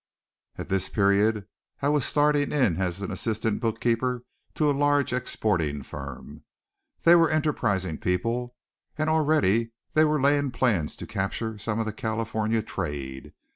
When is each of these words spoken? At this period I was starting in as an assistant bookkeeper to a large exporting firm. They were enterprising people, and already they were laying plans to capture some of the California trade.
At 0.57 0.69
this 0.69 0.89
period 0.89 1.45
I 1.79 1.89
was 1.89 2.05
starting 2.05 2.51
in 2.51 2.81
as 2.81 3.01
an 3.03 3.11
assistant 3.11 3.59
bookkeeper 3.61 4.23
to 4.55 4.67
a 4.67 4.71
large 4.73 5.13
exporting 5.13 5.83
firm. 5.83 6.43
They 7.03 7.13
were 7.13 7.29
enterprising 7.29 7.99
people, 7.99 8.55
and 8.97 9.11
already 9.11 9.73
they 9.93 10.05
were 10.05 10.19
laying 10.19 10.49
plans 10.49 10.95
to 10.95 11.05
capture 11.05 11.59
some 11.59 11.79
of 11.79 11.85
the 11.85 11.93
California 11.93 12.63
trade. 12.63 13.33